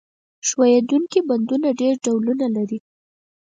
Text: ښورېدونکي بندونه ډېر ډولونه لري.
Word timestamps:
ښورېدونکي 0.47 1.19
بندونه 1.29 1.67
ډېر 1.79 1.93
ډولونه 2.05 2.45
لري. 2.55 2.79